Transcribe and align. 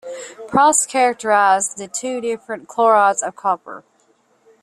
Proust 0.47 0.89
characterized 0.89 1.77
the 1.77 1.87
two 1.87 2.21
different 2.21 2.67
chlorides 2.67 3.21
of 3.21 3.35
copper. 3.35 3.83